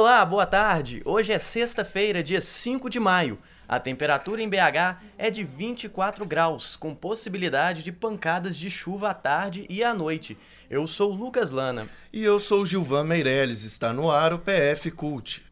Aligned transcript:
Olá, 0.00 0.24
boa 0.24 0.46
tarde. 0.46 1.02
Hoje 1.04 1.30
é 1.30 1.38
sexta-feira, 1.38 2.22
dia 2.22 2.40
5 2.40 2.88
de 2.88 2.98
maio. 2.98 3.38
A 3.68 3.78
temperatura 3.78 4.40
em 4.40 4.48
BH 4.48 4.96
é 5.18 5.30
de 5.30 5.44
24 5.44 6.24
graus, 6.24 6.74
com 6.74 6.94
possibilidade 6.94 7.82
de 7.82 7.92
pancadas 7.92 8.56
de 8.56 8.70
chuva 8.70 9.10
à 9.10 9.14
tarde 9.14 9.66
e 9.68 9.84
à 9.84 9.92
noite. 9.92 10.38
Eu 10.70 10.86
sou 10.86 11.12
Lucas 11.12 11.50
Lana. 11.50 11.86
E 12.10 12.24
eu 12.24 12.40
sou 12.40 12.64
Gilvan 12.64 13.04
Meirelles. 13.04 13.62
Está 13.62 13.92
no 13.92 14.10
ar 14.10 14.32
o 14.32 14.38
PF 14.38 14.90
Cult. 14.90 15.44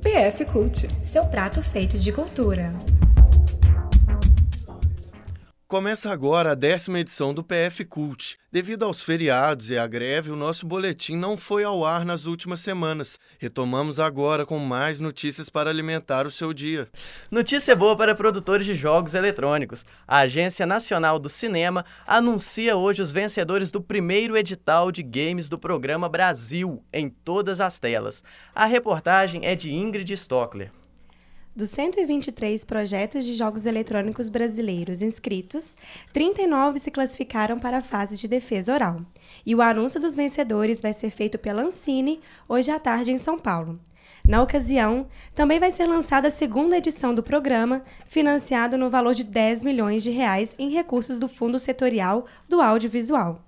PF 0.00 0.44
Cult, 0.44 0.88
seu 1.10 1.24
prato 1.26 1.60
feito 1.64 1.98
de 1.98 2.12
cultura. 2.12 2.72
Começa 5.70 6.12
agora 6.12 6.50
a 6.50 6.54
décima 6.56 6.98
edição 6.98 7.32
do 7.32 7.44
PF 7.44 7.84
Cult. 7.84 8.36
Devido 8.50 8.84
aos 8.84 9.04
feriados 9.04 9.70
e 9.70 9.78
à 9.78 9.86
greve, 9.86 10.28
o 10.28 10.34
nosso 10.34 10.66
boletim 10.66 11.14
não 11.14 11.36
foi 11.36 11.62
ao 11.62 11.84
ar 11.84 12.04
nas 12.04 12.26
últimas 12.26 12.58
semanas. 12.58 13.20
Retomamos 13.38 14.00
agora 14.00 14.44
com 14.44 14.58
mais 14.58 14.98
notícias 14.98 15.48
para 15.48 15.70
alimentar 15.70 16.26
o 16.26 16.30
seu 16.30 16.52
dia. 16.52 16.88
Notícia 17.30 17.76
boa 17.76 17.96
para 17.96 18.16
produtores 18.16 18.66
de 18.66 18.74
jogos 18.74 19.14
eletrônicos. 19.14 19.84
A 20.08 20.18
Agência 20.22 20.66
Nacional 20.66 21.20
do 21.20 21.28
Cinema 21.28 21.84
anuncia 22.04 22.76
hoje 22.76 23.00
os 23.00 23.12
vencedores 23.12 23.70
do 23.70 23.80
primeiro 23.80 24.36
edital 24.36 24.90
de 24.90 25.04
games 25.04 25.48
do 25.48 25.56
programa 25.56 26.08
Brasil 26.08 26.82
em 26.92 27.08
todas 27.08 27.60
as 27.60 27.78
telas. 27.78 28.24
A 28.52 28.66
reportagem 28.66 29.46
é 29.46 29.54
de 29.54 29.72
Ingrid 29.72 30.12
Stockler. 30.14 30.72
Dos 31.60 31.68
123 31.72 32.64
projetos 32.64 33.22
de 33.22 33.34
jogos 33.34 33.66
eletrônicos 33.66 34.30
brasileiros 34.30 35.02
inscritos, 35.02 35.76
39 36.10 36.78
se 36.78 36.90
classificaram 36.90 37.58
para 37.58 37.76
a 37.76 37.82
fase 37.82 38.16
de 38.16 38.26
defesa 38.26 38.72
oral. 38.72 39.02
E 39.44 39.54
o 39.54 39.60
anúncio 39.60 40.00
dos 40.00 40.16
vencedores 40.16 40.80
vai 40.80 40.94
ser 40.94 41.10
feito 41.10 41.36
pela 41.38 41.60
Ancine 41.60 42.18
hoje 42.48 42.70
à 42.70 42.78
tarde 42.78 43.12
em 43.12 43.18
São 43.18 43.38
Paulo. 43.38 43.78
Na 44.26 44.42
ocasião, 44.42 45.06
também 45.34 45.60
vai 45.60 45.70
ser 45.70 45.84
lançada 45.84 46.28
a 46.28 46.30
segunda 46.30 46.78
edição 46.78 47.14
do 47.14 47.22
programa, 47.22 47.84
financiado 48.06 48.78
no 48.78 48.88
valor 48.88 49.12
de 49.12 49.24
10 49.24 49.62
milhões 49.62 50.02
de 50.02 50.08
reais 50.08 50.54
em 50.58 50.70
recursos 50.70 51.18
do 51.18 51.28
Fundo 51.28 51.58
Setorial 51.58 52.24
do 52.48 52.62
Audiovisual. 52.62 53.44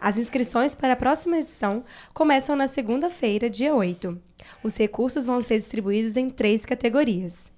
As 0.00 0.18
inscrições 0.18 0.74
para 0.74 0.94
a 0.94 0.96
próxima 0.96 1.38
edição 1.38 1.84
começam 2.12 2.56
na 2.56 2.66
segunda-feira, 2.66 3.48
dia 3.48 3.72
8. 3.72 4.20
Os 4.64 4.76
recursos 4.76 5.26
vão 5.26 5.40
ser 5.40 5.58
distribuídos 5.58 6.16
em 6.16 6.28
três 6.28 6.66
categorias. 6.66 7.52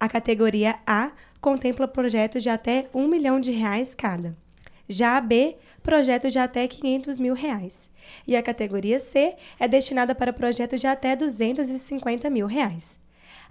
A 0.00 0.08
categoria 0.08 0.78
A 0.86 1.12
contempla 1.42 1.86
projetos 1.86 2.42
de 2.42 2.48
até 2.48 2.88
um 2.94 3.06
milhão 3.06 3.38
de 3.38 3.52
reais 3.52 3.94
cada. 3.94 4.34
Já 4.88 5.18
a 5.18 5.20
B, 5.20 5.58
projetos 5.82 6.32
de 6.32 6.38
até 6.38 6.66
500 6.66 7.18
mil 7.18 7.34
reais. 7.34 7.90
E 8.26 8.34
a 8.34 8.42
categoria 8.42 8.98
C 8.98 9.34
é 9.58 9.68
destinada 9.68 10.14
para 10.14 10.32
projetos 10.32 10.80
de 10.80 10.86
até 10.86 11.14
250 11.14 12.30
mil 12.30 12.46
reais. 12.46 12.98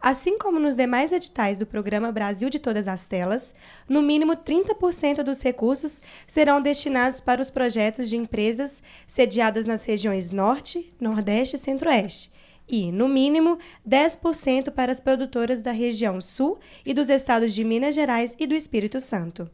Assim 0.01 0.39
como 0.39 0.59
nos 0.59 0.75
demais 0.75 1.11
editais 1.11 1.59
do 1.59 1.67
programa 1.67 2.11
Brasil 2.11 2.49
de 2.49 2.57
Todas 2.57 2.87
as 2.87 3.07
Telas, 3.07 3.53
no 3.87 4.01
mínimo 4.01 4.35
30% 4.35 5.21
dos 5.21 5.43
recursos 5.43 6.01
serão 6.25 6.59
destinados 6.59 7.21
para 7.21 7.41
os 7.41 7.51
projetos 7.51 8.09
de 8.09 8.17
empresas 8.17 8.81
sediadas 9.05 9.67
nas 9.67 9.83
regiões 9.83 10.31
Norte, 10.31 10.89
Nordeste 10.99 11.57
e 11.57 11.59
Centro-Oeste, 11.59 12.31
e, 12.69 12.91
no 12.91 13.07
mínimo, 13.07 13.57
10% 13.87 14.71
para 14.71 14.91
as 14.91 14.99
produtoras 14.99 15.61
da 15.61 15.71
região 15.71 16.21
Sul 16.21 16.59
e 16.85 16.93
dos 16.93 17.09
estados 17.09 17.53
de 17.53 17.63
Minas 17.63 17.95
Gerais 17.95 18.35
e 18.39 18.45
do 18.45 18.53
Espírito 18.53 18.99
Santo. 18.99 19.49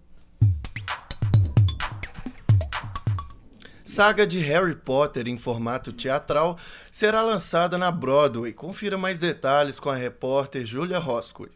saga 3.95 4.27
de 4.27 4.39
Harry 4.39 4.75
Potter 4.75 5.25
em 5.25 5.37
formato 5.37 5.93
teatral 5.93 6.57
será 6.91 7.21
lançada 7.21 7.77
na 7.77 7.89
Broadway. 7.89 8.51
Confira 8.51 8.97
mais 8.97 9.21
detalhes 9.21 9.79
com 9.79 9.89
a 9.89 9.95
repórter 9.95 10.65
Julia 10.65 10.99
Roscoe. 10.99 11.49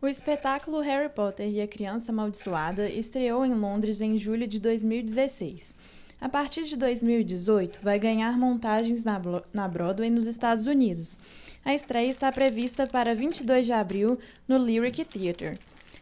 O 0.00 0.08
espetáculo 0.08 0.80
Harry 0.80 1.08
Potter 1.08 1.48
e 1.48 1.60
a 1.60 1.68
Criança 1.68 2.10
Amaldiçoada 2.10 2.88
estreou 2.88 3.46
em 3.46 3.54
Londres 3.54 4.00
em 4.00 4.16
julho 4.16 4.48
de 4.48 4.60
2016. 4.60 5.76
A 6.22 6.28
partir 6.28 6.62
de 6.62 6.76
2018, 6.76 7.80
vai 7.82 7.98
ganhar 7.98 8.38
montagens 8.38 9.02
na, 9.02 9.20
na 9.52 9.66
Broadway 9.66 10.08
nos 10.08 10.28
Estados 10.28 10.68
Unidos. 10.68 11.18
A 11.64 11.74
estreia 11.74 12.08
está 12.08 12.30
prevista 12.30 12.86
para 12.86 13.12
22 13.12 13.66
de 13.66 13.72
abril 13.72 14.16
no 14.46 14.56
Lyric 14.56 15.04
Theatre. 15.04 15.58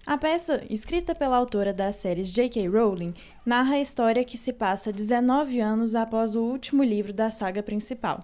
A 0.06 0.18
peça, 0.18 0.62
escrita 0.68 1.14
pela 1.14 1.38
autora 1.38 1.72
das 1.72 1.96
séries 1.96 2.28
J.K. 2.28 2.68
Rowling, 2.68 3.14
narra 3.46 3.76
a 3.76 3.80
história 3.80 4.22
que 4.22 4.36
se 4.36 4.52
passa 4.52 4.92
19 4.92 5.58
anos 5.58 5.94
após 5.94 6.36
o 6.36 6.42
último 6.42 6.84
livro 6.84 7.14
da 7.14 7.30
saga 7.30 7.62
principal. 7.62 8.20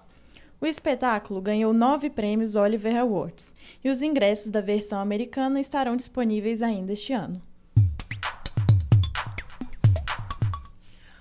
O 0.61 0.67
espetáculo 0.67 1.41
ganhou 1.41 1.73
nove 1.73 2.11
prêmios 2.11 2.55
Oliver 2.55 2.95
Awards 2.95 3.55
e 3.83 3.89
os 3.89 4.03
ingressos 4.03 4.51
da 4.51 4.61
versão 4.61 4.99
americana 4.99 5.59
estarão 5.59 5.95
disponíveis 5.95 6.61
ainda 6.61 6.93
este 6.93 7.11
ano. 7.11 7.41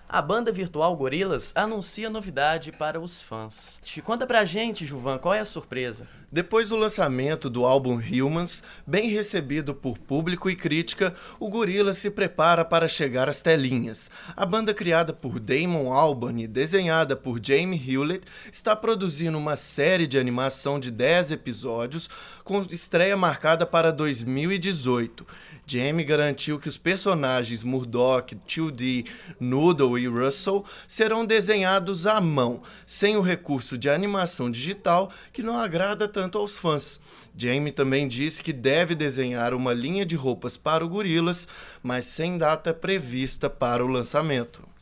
A 0.08 0.22
banda 0.22 0.52
virtual 0.52 0.94
Gorilas 0.96 1.52
anuncia 1.52 2.08
novidade 2.08 2.70
para 2.70 3.00
os 3.00 3.20
fãs. 3.20 3.80
Conta 4.04 4.24
pra 4.24 4.44
gente, 4.44 4.86
Juvan, 4.86 5.18
qual 5.18 5.34
é 5.34 5.40
a 5.40 5.44
surpresa? 5.44 6.06
Depois 6.30 6.68
do 6.68 6.76
lançamento 6.76 7.50
do 7.50 7.64
álbum 7.64 7.98
Humans, 7.98 8.62
bem 8.86 9.08
recebido 9.08 9.74
por 9.74 9.98
público 9.98 10.48
e 10.48 10.54
crítica, 10.54 11.14
o 11.40 11.48
Gorillaz 11.48 11.98
se 11.98 12.10
prepara 12.10 12.64
para 12.64 12.88
chegar 12.88 13.28
às 13.28 13.42
telinhas. 13.42 14.08
A 14.36 14.46
banda 14.46 14.72
criada 14.72 15.12
por 15.12 15.40
Damon 15.40 15.92
Albarn 15.92 16.42
e 16.42 16.46
desenhada 16.46 17.16
por 17.16 17.40
Jamie 17.42 17.80
Hewlett 17.80 18.26
está 18.52 18.76
produzindo 18.76 19.38
uma 19.38 19.56
série 19.56 20.06
de 20.06 20.18
animação 20.18 20.78
de 20.78 20.90
10 20.90 21.32
episódios 21.32 22.08
com 22.44 22.60
estreia 22.70 23.16
marcada 23.16 23.66
para 23.66 23.92
2018. 23.92 25.26
Jamie 25.66 26.04
garantiu 26.04 26.60
que 26.60 26.68
os 26.68 26.78
personagens 26.78 27.64
Murdoch, 27.64 28.36
2D, 28.46 29.08
Noodle 29.40 29.98
e 29.98 30.06
Russell 30.06 30.64
serão 30.86 31.26
desenhados 31.26 32.06
à 32.06 32.20
mão, 32.20 32.62
sem 32.86 33.16
o 33.16 33.20
recurso 33.20 33.76
de 33.76 33.90
animação 33.90 34.48
digital 34.48 35.10
que 35.32 35.42
não 35.42 35.58
agrada 35.58 36.06
tanto 36.06 36.38
aos 36.38 36.56
fãs. 36.56 37.00
Jamie 37.36 37.72
também 37.72 38.06
disse 38.06 38.42
que 38.42 38.52
deve 38.52 38.94
desenhar 38.94 39.52
uma 39.52 39.74
linha 39.74 40.06
de 40.06 40.14
roupas 40.14 40.56
para 40.56 40.84
o 40.84 40.88
Gorilas, 40.88 41.48
mas 41.82 42.06
sem 42.06 42.38
data 42.38 42.72
prevista 42.72 43.50
para 43.50 43.84
o 43.84 43.88
lançamento. 43.88 44.75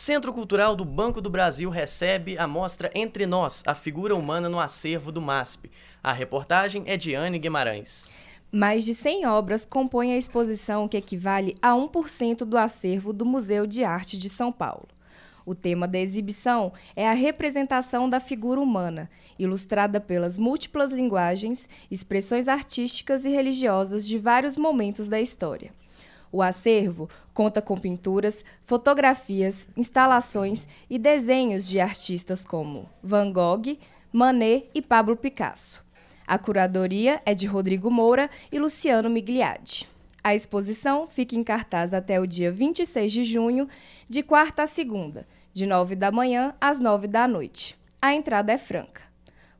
Centro 0.00 0.32
Cultural 0.32 0.76
do 0.76 0.84
Banco 0.84 1.20
do 1.20 1.28
Brasil 1.28 1.68
recebe 1.68 2.38
a 2.38 2.46
mostra 2.46 2.88
Entre 2.94 3.26
Nós, 3.26 3.64
a 3.66 3.74
figura 3.74 4.14
humana 4.14 4.48
no 4.48 4.60
acervo 4.60 5.10
do 5.10 5.20
MASP. 5.20 5.68
A 6.00 6.12
reportagem 6.12 6.84
é 6.86 6.96
de 6.96 7.16
Anne 7.16 7.36
Guimarães. 7.36 8.06
Mais 8.50 8.84
de 8.84 8.94
100 8.94 9.26
obras 9.26 9.66
compõem 9.66 10.12
a 10.12 10.16
exposição 10.16 10.86
que 10.86 10.96
equivale 10.96 11.56
a 11.60 11.72
1% 11.72 12.44
do 12.44 12.56
acervo 12.56 13.12
do 13.12 13.26
Museu 13.26 13.66
de 13.66 13.82
Arte 13.82 14.16
de 14.16 14.30
São 14.30 14.52
Paulo. 14.52 14.86
O 15.44 15.52
tema 15.52 15.88
da 15.88 15.98
exibição 15.98 16.72
é 16.94 17.08
a 17.08 17.12
representação 17.12 18.08
da 18.08 18.20
figura 18.20 18.60
humana, 18.60 19.10
ilustrada 19.36 20.00
pelas 20.00 20.38
múltiplas 20.38 20.92
linguagens, 20.92 21.68
expressões 21.90 22.46
artísticas 22.46 23.24
e 23.24 23.30
religiosas 23.30 24.06
de 24.06 24.16
vários 24.16 24.56
momentos 24.56 25.08
da 25.08 25.20
história. 25.20 25.72
O 26.30 26.42
acervo 26.42 27.08
conta 27.32 27.62
com 27.62 27.76
pinturas, 27.76 28.44
fotografias, 28.62 29.66
instalações 29.76 30.68
e 30.90 30.98
desenhos 30.98 31.66
de 31.66 31.80
artistas 31.80 32.44
como 32.44 32.88
Van 33.02 33.32
Gogh, 33.32 33.78
Manet 34.12 34.68
e 34.74 34.82
Pablo 34.82 35.16
Picasso. 35.16 35.82
A 36.26 36.38
curadoria 36.38 37.22
é 37.24 37.34
de 37.34 37.46
Rodrigo 37.46 37.90
Moura 37.90 38.28
e 38.52 38.58
Luciano 38.58 39.08
Migliadi. 39.08 39.88
A 40.22 40.34
exposição 40.34 41.08
fica 41.08 41.34
em 41.34 41.42
cartaz 41.42 41.94
até 41.94 42.20
o 42.20 42.26
dia 42.26 42.52
26 42.52 43.10
de 43.10 43.24
junho, 43.24 43.66
de 44.06 44.22
quarta 44.22 44.64
a 44.64 44.66
segunda, 44.66 45.26
de 45.54 45.64
9 45.64 45.96
da 45.96 46.10
manhã 46.10 46.54
às 46.60 46.78
9 46.78 47.06
da 47.06 47.26
noite. 47.26 47.78
A 48.02 48.12
entrada 48.12 48.52
é 48.52 48.58
franca. 48.58 49.02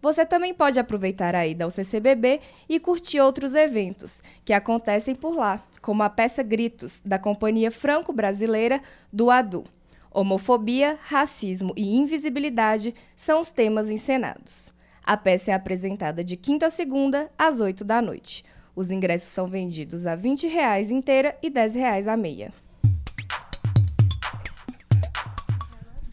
Você 0.00 0.24
também 0.26 0.54
pode 0.54 0.78
aproveitar 0.78 1.34
a 1.34 1.46
ida 1.46 1.64
ao 1.64 1.70
CCBB 1.70 2.40
e 2.68 2.78
curtir 2.78 3.20
outros 3.20 3.54
eventos 3.54 4.22
que 4.44 4.52
acontecem 4.52 5.14
por 5.14 5.34
lá, 5.34 5.64
como 5.80 6.02
a 6.02 6.10
peça 6.10 6.42
Gritos, 6.42 7.00
da 7.04 7.18
Companhia 7.18 7.70
Franco-Brasileira 7.70 8.80
do 9.12 9.30
ADU. 9.30 9.64
Homofobia, 10.10 10.98
racismo 11.02 11.72
e 11.76 11.96
invisibilidade 11.96 12.94
são 13.14 13.40
os 13.40 13.50
temas 13.50 13.90
encenados. 13.90 14.72
A 15.02 15.16
peça 15.16 15.50
é 15.50 15.54
apresentada 15.54 16.22
de 16.22 16.36
quinta 16.36 16.66
a 16.66 16.70
segunda, 16.70 17.30
às 17.38 17.60
8 17.60 17.84
da 17.84 18.02
noite. 18.02 18.44
Os 18.76 18.90
ingressos 18.90 19.30
são 19.30 19.46
vendidos 19.46 20.06
a 20.06 20.14
20 20.14 20.46
reais 20.46 20.90
inteira 20.90 21.36
e 21.42 21.50
10 21.50 21.74
reais 21.74 22.06
a 22.06 22.16
meia. 22.16 22.52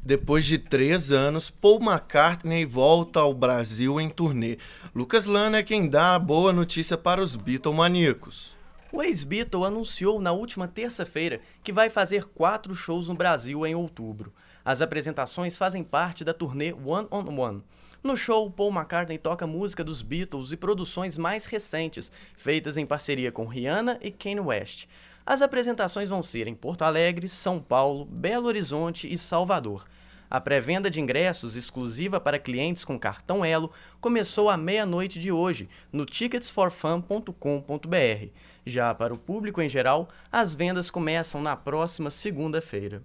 Depois 0.01 0.45
de 0.45 0.59
três 0.59 1.11
anos, 1.11 1.49
Paul 1.49 1.81
McCartney 1.81 2.63
volta 2.63 3.19
ao 3.19 3.33
Brasil 3.33 3.99
em 3.99 4.07
turnê. 4.07 4.59
Lucas 4.93 5.25
Lana 5.25 5.57
é 5.57 5.63
quem 5.63 5.89
dá 5.89 6.15
a 6.15 6.19
boa 6.19 6.53
notícia 6.53 6.95
para 6.95 7.21
os 7.21 7.35
Beatlemaníacos. 7.35 8.54
O 8.95 9.03
ex-Beatle 9.03 9.65
anunciou 9.65 10.21
na 10.21 10.31
última 10.31 10.69
terça-feira 10.69 11.41
que 11.61 11.73
vai 11.73 11.89
fazer 11.89 12.23
quatro 12.23 12.73
shows 12.73 13.09
no 13.09 13.13
Brasil 13.13 13.67
em 13.67 13.75
outubro. 13.75 14.33
As 14.63 14.81
apresentações 14.81 15.57
fazem 15.57 15.83
parte 15.83 16.23
da 16.23 16.33
turnê 16.33 16.71
One 16.71 17.05
on 17.11 17.37
One. 17.37 17.63
No 18.01 18.15
show, 18.15 18.49
Paul 18.49 18.71
McCartney 18.71 19.17
toca 19.17 19.45
música 19.45 19.83
dos 19.83 20.01
Beatles 20.01 20.53
e 20.53 20.55
produções 20.55 21.17
mais 21.17 21.43
recentes, 21.43 22.09
feitas 22.37 22.77
em 22.77 22.85
parceria 22.85 23.33
com 23.33 23.45
Rihanna 23.45 23.99
e 24.01 24.11
Kanye 24.11 24.39
West. 24.39 24.85
As 25.25 25.41
apresentações 25.41 26.07
vão 26.07 26.23
ser 26.23 26.47
em 26.47 26.55
Porto 26.55 26.83
Alegre, 26.83 27.27
São 27.27 27.59
Paulo, 27.59 28.05
Belo 28.05 28.47
Horizonte 28.47 29.11
e 29.11 29.17
Salvador. 29.17 29.85
A 30.29 30.41
pré-venda 30.41 30.89
de 30.89 30.99
ingressos 30.99 31.55
exclusiva 31.55 32.19
para 32.19 32.39
clientes 32.39 32.83
com 32.83 32.99
cartão 32.99 33.45
Elo 33.45 33.71
começou 34.01 34.49
à 34.49 34.57
meia-noite 34.57 35.19
de 35.19 35.31
hoje 35.31 35.69
no 35.91 36.05
ticketsforfun.com.br. 36.05 38.29
Já 38.65 38.95
para 38.95 39.13
o 39.13 39.17
público 39.17 39.61
em 39.61 39.69
geral, 39.69 40.09
as 40.31 40.55
vendas 40.55 40.89
começam 40.89 41.41
na 41.41 41.55
próxima 41.55 42.09
segunda-feira. 42.09 43.03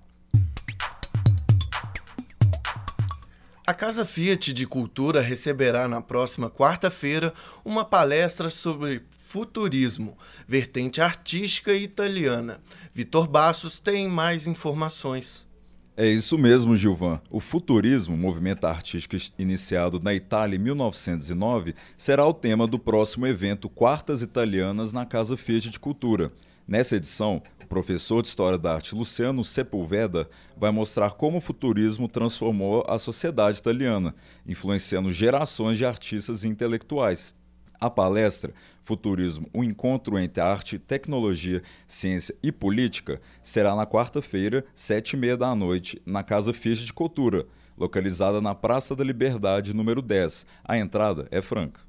A 3.67 3.75
Casa 3.75 4.05
Fiat 4.05 4.53
de 4.53 4.67
Cultura 4.67 5.21
receberá 5.21 5.87
na 5.87 6.01
próxima 6.01 6.51
quarta-feira 6.51 7.33
uma 7.65 7.85
palestra 7.85 8.51
sobre 8.51 9.05
futurismo, 9.11 10.19
vertente 10.49 11.01
artística 11.01 11.73
italiana. 11.73 12.61
Vitor 12.93 13.29
Bassos 13.29 13.79
tem 13.79 14.09
mais 14.09 14.49
informações. 14.49 15.49
É 15.97 16.07
isso 16.07 16.39
mesmo, 16.39 16.77
Gilvan. 16.77 17.21
O 17.31 17.41
futurismo, 17.41 18.17
movimento 18.17 18.65
artístico 18.65 19.17
iniciado 19.39 20.01
na 20.01 20.15
Itália 20.15 20.57
em 20.57 20.59
1909, 20.59 21.75
será 21.97 22.25
o 22.25 22.33
tema 22.33 22.67
do 22.67 22.79
próximo 22.79 23.27
evento 23.27 23.69
Quartas 23.69 24.23
Italianas 24.23 24.93
na 24.93 25.05
Casa 25.05 25.37
Fiat 25.37 25.69
de 25.69 25.79
Cultura. 25.79 26.33
Nessa 26.67 26.97
edição, 26.97 27.43
o 27.63 27.67
professor 27.67 28.23
de 28.23 28.29
História 28.29 28.57
da 28.57 28.75
Arte 28.75 28.95
Luciano 28.95 29.43
Sepulveda 29.43 30.31
vai 30.57 30.71
mostrar 30.71 31.15
como 31.15 31.39
o 31.39 31.41
futurismo 31.41 32.09
transformou 32.09 32.85
a 32.89 32.97
sociedade 32.97 33.59
italiana, 33.59 34.15
influenciando 34.47 35.11
gerações 35.11 35.77
de 35.77 35.85
artistas 35.85 36.45
e 36.45 36.49
intelectuais. 36.49 37.35
A 37.81 37.89
palestra 37.89 38.53
Futurismo, 38.83 39.49
um 39.55 39.65
encontro 39.65 40.19
entre 40.19 40.43
arte, 40.43 40.79
tecnologia, 40.79 41.63
ciência 41.87 42.37
e 42.43 42.53
política, 42.53 43.23
será 43.43 43.75
na 43.75 43.87
quarta-feira, 43.87 44.67
sete 44.75 45.15
e 45.15 45.17
meia 45.17 45.35
da 45.35 45.55
noite, 45.55 46.03
na 46.05 46.23
Casa 46.23 46.53
Ficha 46.53 46.85
de 46.85 46.93
Cultura, 46.93 47.47
localizada 47.79 48.39
na 48.39 48.55
Praça 48.55 48.95
da 48.95 49.03
Liberdade, 49.03 49.73
número 49.73 50.03
10. 50.03 50.45
A 50.63 50.77
entrada 50.77 51.27
é 51.31 51.41
franca. 51.41 51.81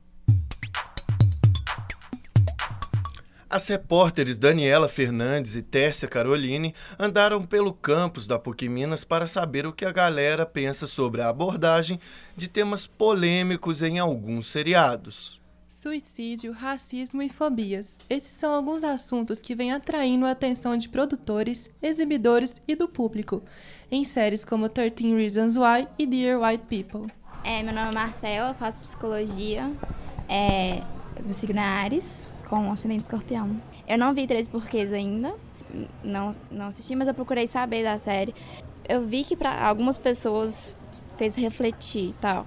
As 3.49 3.67
repórteres 3.67 4.37
Daniela 4.37 4.87
Fernandes 4.87 5.57
e 5.57 5.61
Tércia 5.61 6.07
Caroline 6.07 6.73
andaram 6.97 7.43
pelo 7.45 7.73
campus 7.73 8.25
da 8.25 8.39
PUC 8.39 8.69
Minas 8.69 9.03
para 9.03 9.27
saber 9.27 9.65
o 9.65 9.73
que 9.73 9.83
a 9.83 9.91
galera 9.91 10.45
pensa 10.45 10.87
sobre 10.87 11.21
a 11.21 11.27
abordagem 11.27 11.99
de 12.33 12.47
temas 12.47 12.87
polêmicos 12.87 13.81
em 13.81 13.99
alguns 13.99 14.47
seriados 14.47 15.40
suicídio, 15.71 16.51
racismo 16.51 17.21
e 17.21 17.29
fobias. 17.29 17.97
Esses 18.09 18.31
são 18.31 18.53
alguns 18.53 18.83
assuntos 18.83 19.39
que 19.39 19.55
vêm 19.55 19.71
atraindo 19.71 20.25
a 20.25 20.31
atenção 20.31 20.75
de 20.75 20.89
produtores, 20.89 21.69
exibidores 21.81 22.61
e 22.67 22.75
do 22.75 22.89
público, 22.89 23.41
em 23.89 24.03
séries 24.03 24.43
como 24.43 24.67
13 24.67 25.15
Reasons 25.15 25.55
Why 25.55 25.87
e 25.97 26.05
Dear 26.05 26.41
White 26.41 26.65
People. 26.65 27.09
É, 27.45 27.63
meu 27.63 27.73
nome 27.73 27.89
é 27.89 27.93
Marcela, 27.93 28.53
faço 28.53 28.81
psicologia, 28.81 29.71
é, 30.27 30.83
do 31.25 31.33
signo 31.33 31.61
Ares, 31.61 32.05
com 32.49 32.69
ascendente 32.69 33.03
escorpião. 33.03 33.55
Eu 33.87 33.97
não 33.97 34.13
vi 34.13 34.27
Três 34.27 34.49
Porquês 34.49 34.91
ainda, 34.91 35.33
não, 36.03 36.35
não 36.51 36.67
assisti, 36.67 36.93
mas 36.97 37.07
eu 37.07 37.13
procurei 37.13 37.47
saber 37.47 37.81
da 37.81 37.97
série. 37.97 38.35
Eu 38.89 39.07
vi 39.07 39.23
que 39.23 39.37
para 39.37 39.65
algumas 39.65 39.97
pessoas 39.97 40.75
fez 41.15 41.33
refletir 41.33 42.09
e 42.09 42.13
tal, 42.13 42.45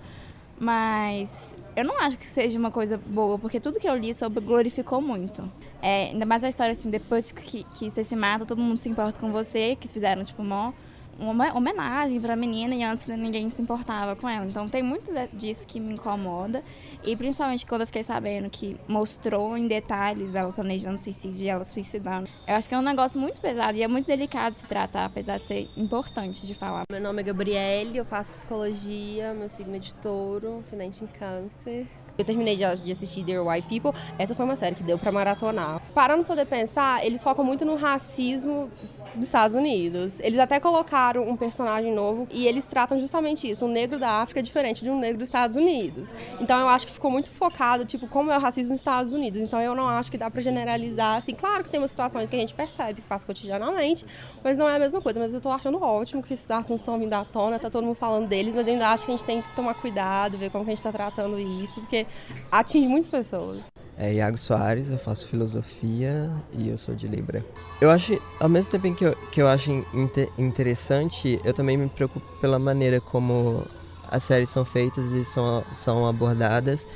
mas 0.61 1.54
eu 1.77 1.85
não 1.85 2.01
acho 2.01 2.17
que 2.17 2.27
seja 2.27 2.59
uma 2.59 2.71
coisa 2.71 2.99
boa, 2.99 3.39
porque 3.39 3.59
tudo 3.61 3.81
que 3.81 3.89
eu 3.89 3.97
li 3.97 4.15
sobre 4.15 4.41
glorificou 4.41 5.01
muito. 5.01 5.51
É, 5.83 6.11
ainda 6.11 6.25
mais 6.25 6.43
a 6.45 6.49
história 6.49 6.73
assim, 6.73 6.91
depois 6.91 7.33
que, 7.33 7.65
que 7.65 7.91
você 7.91 8.05
se 8.05 8.17
mata, 8.17 8.47
todo 8.47 8.61
mundo 8.61 8.79
se 8.79 8.89
importa 8.89 9.19
com 9.19 9.31
você, 9.33 9.77
que 9.77 9.89
fizeram, 9.89 10.25
tipo, 10.25 10.43
mó 10.43 10.73
uma 11.19 11.57
homenagem 11.57 12.21
para 12.21 12.33
a 12.33 12.37
menina 12.37 12.75
e 12.75 12.83
antes 12.83 13.07
ninguém 13.07 13.49
se 13.51 13.63
importava 13.63 14.17
com 14.17 14.29
ela. 14.29 14.47
Então 14.47 14.69
tem 14.69 14.83
muito 14.83 15.11
disso 15.33 15.67
que 15.67 15.81
me 15.81 15.95
incomoda 15.95 16.63
e 17.03 17.17
principalmente 17.17 17.67
quando 17.67 17.83
eu 17.83 17.87
fiquei 17.87 18.03
sabendo 18.03 18.49
que 18.51 18.77
mostrou 18.89 19.57
em 19.57 19.67
detalhes 19.67 20.35
ela 20.35 20.53
planejando 20.53 21.01
suicídio 21.01 21.45
e 21.45 21.49
ela 21.49 21.65
suicidando. 21.65 22.29
Eu 22.47 22.55
acho 22.55 22.69
que 22.69 22.75
é 22.75 22.79
um 22.79 22.83
negócio 22.83 23.21
muito 23.21 23.41
pesado 23.41 23.77
e 23.77 23.83
é 23.83 23.89
muito 23.89 24.07
delicado 24.07 24.53
de 24.53 24.61
se 24.61 24.67
tratar, 24.67 25.07
apesar 25.07 25.39
de 25.39 25.47
ser 25.47 25.71
importante 25.77 26.47
de 26.47 26.55
falar. 26.55 26.85
Meu 26.91 27.01
nome 27.01 27.21
é 27.21 27.25
Gabriele, 27.25 27.99
eu 27.99 28.05
faço 28.05 28.31
psicologia, 28.31 29.35
meu 29.35 29.49
signo 29.49 29.77
é 29.77 29.79
de 29.79 29.95
touro, 29.95 30.61
ascendente 30.63 31.05
em 31.05 31.07
câncer. 31.07 31.87
Eu 32.17 32.25
terminei 32.25 32.57
de, 32.57 32.65
assistir 32.65 33.25
The 33.25 33.41
White 33.41 33.69
People. 33.69 34.01
Essa 34.19 34.35
foi 34.35 34.45
uma 34.45 34.57
série 34.57 34.77
que 34.77 34.85
deu 34.85 34.97
para 34.97 35.11
maratonar. 35.11 35.83
Parando 35.93 36.25
pra 36.25 36.37
poder 36.37 36.47
pensar, 36.47 37.05
eles 37.05 37.23
focam 37.23 37.45
muito 37.45 37.65
no 37.65 37.75
racismo 37.75 38.71
dos 39.15 39.27
Estados 39.27 39.55
Unidos. 39.55 40.19
Eles 40.21 40.39
até 40.39 40.59
colocaram 40.61 41.29
um 41.29 41.37
personagem 41.37 41.93
novo 41.93 42.27
e 42.31 42.47
eles 42.47 42.67
tratam 42.67 42.99
justamente 42.99 43.49
isso. 43.49 43.65
Um 43.65 43.69
negro 43.69 43.99
da 43.99 44.23
África 44.23 44.43
diferente 44.43 44.83
de 44.83 44.91
um 44.91 44.99
negro 44.99 45.19
dos 45.19 45.29
Estados 45.29 45.57
Unidos. 45.57 46.13
Então 46.41 46.59
eu 46.61 46.69
acho 46.69 46.87
que 46.87 46.93
ficou 46.93 47.11
muito 47.11 47.31
focado, 47.31 47.85
tipo, 47.85 48.07
como 48.09 48.31
é 48.31 48.37
o 48.37 48.41
racismo 48.41 48.73
nos 48.73 48.81
Estados 48.81 49.13
Unidos. 49.13 49.41
Então 49.41 49.61
eu 49.61 49.75
não 49.75 49.89
acho 49.89 50.11
que 50.11 50.19
dá 50.19 50.31
para 50.31 50.41
generalizar. 50.41 51.19
Assim, 51.19 51.35
claro 51.35 51.65
que 51.65 51.71
tem 51.71 51.81
umas 51.81 51.91
situações 51.91 52.29
que 52.29 52.37
a 52.37 52.39
gente 52.39 52.55
percebe, 52.55 53.01
que 53.01 53.09
passa 53.09 53.25
cotidianamente, 53.25 54.05
mas 54.43 54.57
não 54.57 54.69
é 54.69 54.77
a 54.77 54.79
mesma 54.79 55.01
coisa. 55.01 55.19
Mas 55.19 55.33
eu 55.33 55.41
tô 55.41 55.51
achando 55.51 55.83
ótimo 55.83 56.23
que 56.23 56.35
esses 56.35 56.51
assuntos 56.51 56.81
estão 56.81 56.99
vindo 56.99 57.13
à 57.15 57.25
tona, 57.25 57.59
tá 57.59 57.71
todo 57.71 57.85
mundo 57.85 57.97
falando 57.97 58.29
deles, 58.29 58.55
mas 58.55 58.67
eu 58.67 58.73
ainda 58.73 58.91
acho 58.91 59.05
que 59.05 59.13
a 59.13 59.17
gente 59.17 59.25
tem 59.25 59.43
que 59.43 59.55
tomar 59.55 59.75
cuidado, 59.75 60.39
ver 60.39 60.51
como 60.51 60.65
que 60.65 60.71
a 60.71 60.75
gente 60.75 60.83
tá 60.83 60.93
tratando 60.93 61.39
isso, 61.39 61.81
porque 61.81 62.07
atinge 62.51 62.89
muitas 62.89 63.11
pessoas. 63.11 63.74
É 63.97 64.13
Iago 64.13 64.37
Soares, 64.37 64.91
eu 64.91 64.99
faço 64.99 65.29
filosofia 65.29 66.33
e 66.53 66.69
eu 66.69 66.77
sou 66.77 66.95
de 66.95 67.07
Libra. 67.07 67.45
Eu 67.81 67.91
acho, 67.91 68.21
ao 68.41 68.49
mesmo 68.49 68.71
tempo 68.71 68.93
que 68.95 69.05
eu, 69.05 69.17
que 69.31 69.41
eu 69.41 69.47
acho 69.47 69.71
inter 69.95 70.29
interessante, 70.37 71.41
eu 71.45 71.55
também 71.55 71.77
me 71.77 71.89
preocupo 71.89 72.27
pela 72.41 72.59
maneira 72.59 73.01
como 73.01 73.65
as 74.09 74.25
séries 74.25 74.51
são 74.51 74.65
feitas 74.65 75.13
e 75.13 75.25
são, 75.25 75.65
são 75.73 76.07
abordadas 76.07 76.87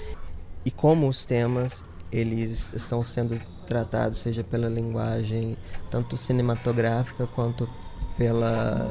e 0.65 0.71
como 0.71 1.09
os 1.09 1.25
temas 1.25 1.85
eles 2.11 2.73
estão 2.75 3.03
sendo 3.03 3.41
tratados, 3.67 4.19
seja 4.19 4.43
pela 4.43 4.69
linguagem 4.69 5.57
tanto 5.91 6.17
cinematográfica 6.17 7.27
quanto 7.27 7.69
pela 8.17 8.91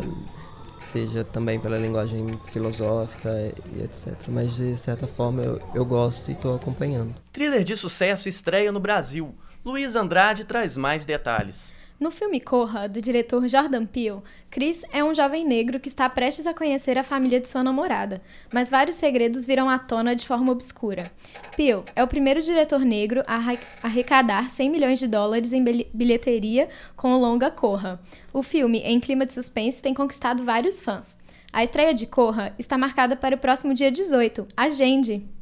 seja 0.88 1.24
também 1.24 1.60
pela 1.60 1.78
linguagem 1.78 2.40
filosófica 2.46 3.30
e 3.72 3.84
etc. 3.84 4.16
Mas 4.28 4.56
de 4.56 4.76
certa 4.76 5.06
forma 5.06 5.44
eu, 5.44 5.62
eu 5.76 5.86
gosto 5.86 6.30
e 6.30 6.34
estou 6.34 6.56
acompanhando. 6.56 7.14
Thriller 7.32 7.64
de 7.64 7.76
sucesso 7.76 8.28
estreia 8.30 8.72
no 8.72 8.80
Brasil. 8.80 9.36
Luiz 9.64 9.96
Andrade 9.96 10.46
traz 10.46 10.78
mais 10.78 11.04
detalhes. 11.04 11.74
No 12.00 12.12
filme 12.12 12.40
Corra, 12.40 12.88
do 12.88 13.02
diretor 13.02 13.48
Jordan 13.48 13.84
Peele, 13.88 14.22
Chris 14.52 14.84
é 14.92 15.04
um 15.04 15.16
jovem 15.16 15.44
negro 15.44 15.80
que 15.80 15.88
está 15.88 16.08
prestes 16.08 16.46
a 16.46 16.54
conhecer 16.54 16.96
a 16.96 17.04
família 17.04 17.40
de 17.40 17.50
sua 17.50 17.64
namorada, 17.64 18.22
mas 18.54 18.70
vários 18.70 18.98
segredos 18.98 19.48
virão 19.48 19.68
à 19.68 19.80
tona 19.80 20.16
de 20.16 20.28
forma 20.28 20.52
obscura. 20.52 21.12
Peele 21.56 21.82
é 21.96 22.04
o 22.04 22.08
primeiro 22.08 22.40
diretor 22.40 22.82
negro 22.82 23.24
a 23.26 23.40
arrecadar 23.82 24.52
100 24.52 24.70
milhões 24.70 25.00
de 25.00 25.08
dólares 25.08 25.54
em 25.54 25.64
bilheteria 25.92 26.68
com 26.96 27.14
o 27.14 27.20
longa 27.20 27.50
Corra. 27.50 28.00
O 28.32 28.44
filme, 28.44 28.78
em 28.82 29.00
clima 29.00 29.26
de 29.26 29.34
suspense, 29.34 29.82
tem 29.82 29.96
conquistado 29.96 30.44
vários 30.44 30.80
fãs. 30.80 31.18
A 31.52 31.64
estreia 31.64 31.96
de 31.96 32.06
Corra 32.06 32.54
está 32.60 32.78
marcada 32.78 33.16
para 33.16 33.36
o 33.36 33.40
próximo 33.40 33.74
dia 33.74 33.92
18. 33.92 34.48
Agende! 34.56 35.37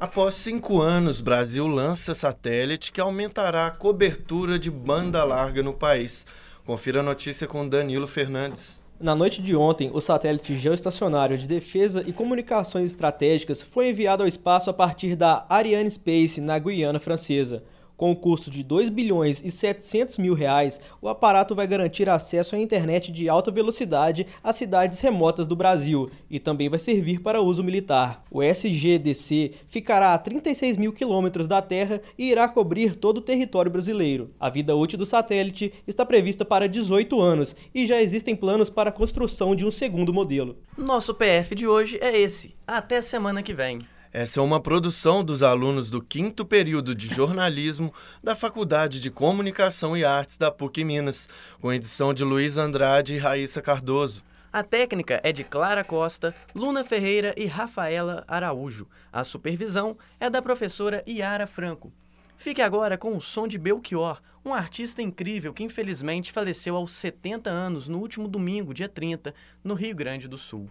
Após 0.00 0.34
cinco 0.36 0.80
anos, 0.80 1.20
Brasil 1.20 1.66
lança 1.66 2.14
satélite 2.14 2.90
que 2.90 3.02
aumentará 3.02 3.66
a 3.66 3.70
cobertura 3.70 4.58
de 4.58 4.70
banda 4.70 5.22
larga 5.22 5.62
no 5.62 5.74
país. 5.74 6.24
Confira 6.64 7.00
a 7.00 7.02
notícia 7.02 7.46
com 7.46 7.68
Danilo 7.68 8.06
Fernandes. 8.06 8.82
Na 8.98 9.14
noite 9.14 9.42
de 9.42 9.54
ontem, 9.54 9.90
o 9.92 10.00
satélite 10.00 10.56
geoestacionário 10.56 11.36
de 11.36 11.46
defesa 11.46 12.02
e 12.06 12.14
comunicações 12.14 12.92
estratégicas 12.92 13.60
foi 13.60 13.90
enviado 13.90 14.22
ao 14.22 14.28
espaço 14.28 14.70
a 14.70 14.72
partir 14.72 15.14
da 15.14 15.44
Ariane 15.50 15.90
Space, 15.90 16.40
na 16.40 16.58
Guiana 16.58 16.98
Francesa. 16.98 17.62
Com 18.00 18.12
o 18.12 18.16
custo 18.16 18.50
de 18.50 18.62
2 18.62 18.88
bilhões 18.88 19.42
e 19.44 19.50
700 19.50 20.16
mil 20.16 20.32
reais, 20.32 20.80
o 21.02 21.08
aparato 21.10 21.54
vai 21.54 21.66
garantir 21.66 22.08
acesso 22.08 22.56
à 22.56 22.58
internet 22.58 23.12
de 23.12 23.28
alta 23.28 23.50
velocidade 23.50 24.26
às 24.42 24.56
cidades 24.56 25.00
remotas 25.00 25.46
do 25.46 25.54
Brasil 25.54 26.08
e 26.30 26.40
também 26.40 26.70
vai 26.70 26.78
servir 26.78 27.20
para 27.20 27.42
uso 27.42 27.62
militar. 27.62 28.24
O 28.30 28.42
SGDC 28.42 29.52
ficará 29.66 30.14
a 30.14 30.18
36 30.18 30.78
mil 30.78 30.94
quilômetros 30.94 31.46
da 31.46 31.60
Terra 31.60 32.00
e 32.16 32.30
irá 32.30 32.48
cobrir 32.48 32.96
todo 32.96 33.18
o 33.18 33.20
território 33.20 33.70
brasileiro. 33.70 34.30
A 34.40 34.48
vida 34.48 34.74
útil 34.74 34.98
do 34.98 35.04
satélite 35.04 35.70
está 35.86 36.06
prevista 36.06 36.42
para 36.42 36.66
18 36.66 37.20
anos 37.20 37.54
e 37.74 37.84
já 37.84 38.00
existem 38.00 38.34
planos 38.34 38.70
para 38.70 38.88
a 38.88 38.94
construção 38.94 39.54
de 39.54 39.66
um 39.66 39.70
segundo 39.70 40.10
modelo. 40.10 40.56
Nosso 40.74 41.14
PF 41.14 41.54
de 41.54 41.66
hoje 41.66 41.98
é 42.00 42.18
esse. 42.18 42.54
Até 42.66 43.02
semana 43.02 43.42
que 43.42 43.52
vem. 43.52 43.80
Essa 44.12 44.40
é 44.40 44.42
uma 44.42 44.60
produção 44.60 45.22
dos 45.22 45.40
alunos 45.40 45.88
do 45.88 46.02
quinto 46.02 46.44
período 46.44 46.96
de 46.96 47.06
jornalismo 47.06 47.94
da 48.20 48.34
Faculdade 48.34 49.00
de 49.00 49.08
Comunicação 49.08 49.96
e 49.96 50.04
Artes 50.04 50.36
da 50.36 50.50
PUC 50.50 50.82
Minas, 50.82 51.28
com 51.60 51.72
edição 51.72 52.12
de 52.12 52.24
Luiz 52.24 52.56
Andrade 52.56 53.14
e 53.14 53.18
Raíssa 53.18 53.62
Cardoso. 53.62 54.24
A 54.52 54.64
técnica 54.64 55.20
é 55.22 55.30
de 55.30 55.44
Clara 55.44 55.84
Costa, 55.84 56.34
Luna 56.52 56.82
Ferreira 56.82 57.32
e 57.36 57.46
Rafaela 57.46 58.24
Araújo. 58.26 58.88
A 59.12 59.22
supervisão 59.22 59.96
é 60.18 60.28
da 60.28 60.42
professora 60.42 61.04
Iara 61.06 61.46
Franco. 61.46 61.92
Fique 62.36 62.60
agora 62.60 62.98
com 62.98 63.16
o 63.16 63.20
som 63.20 63.46
de 63.46 63.58
Belchior, 63.58 64.20
um 64.44 64.52
artista 64.52 65.00
incrível 65.00 65.54
que 65.54 65.62
infelizmente 65.62 66.32
faleceu 66.32 66.74
aos 66.74 66.90
70 66.94 67.48
anos 67.48 67.86
no 67.86 67.98
último 67.98 68.26
domingo, 68.26 68.74
dia 68.74 68.88
30, 68.88 69.32
no 69.62 69.74
Rio 69.74 69.94
Grande 69.94 70.26
do 70.26 70.36
Sul. 70.36 70.68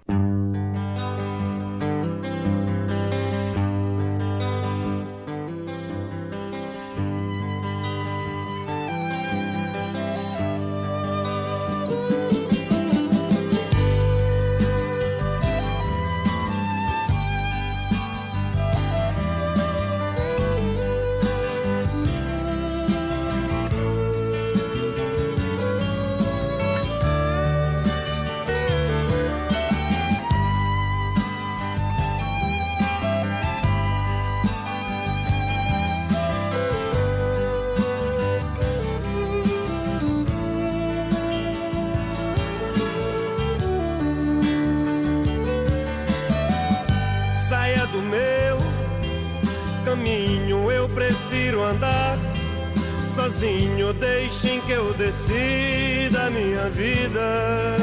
Sozinho. 53.40 53.94
Deixem 53.94 54.60
que 54.62 54.72
eu 54.74 54.94
decida 54.94 56.26
a 56.26 56.30
minha 56.30 56.70
vida. 56.70 57.76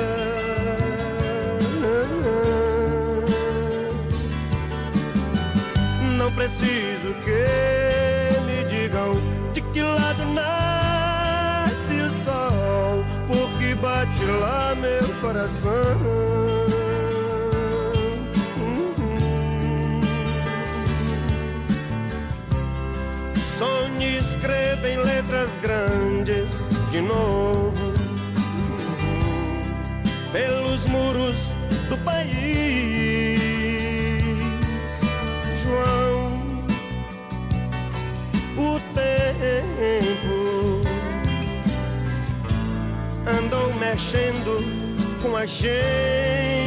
Não 6.18 6.32
preciso 6.32 7.14
que 7.24 8.40
me 8.44 8.64
digam 8.68 9.12
de 9.54 9.60
que 9.60 9.82
lado 9.82 10.24
nasce 10.34 11.94
o 11.94 12.10
sol, 12.24 13.04
porque 13.26 13.74
bate 13.76 14.24
lá 14.24 14.74
meu 14.74 15.08
coração. 15.20 16.25
Escreva 24.06 24.88
em 24.88 24.98
letras 24.98 25.56
grandes 25.60 26.64
de 26.90 27.00
novo 27.00 27.72
pelos 30.32 30.84
muros 30.86 31.54
do 31.88 31.96
país. 32.04 33.40
João, 35.62 36.26
o 38.56 38.80
tempo 38.94 40.36
andou 43.26 43.74
mexendo 43.74 44.62
com 45.22 45.36
a 45.36 45.46
gente, 45.46 46.65